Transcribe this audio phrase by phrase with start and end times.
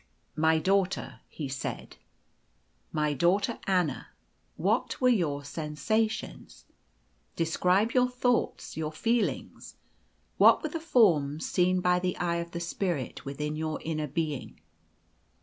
[0.35, 1.97] "My daughter," he said,
[2.91, 4.07] "my daughter Anna;
[4.55, 6.65] what were your sensations?
[7.35, 9.75] Describe your thoughts, your feelings?
[10.39, 14.59] What were the forms seen by the eye of the spirit within your inner being?"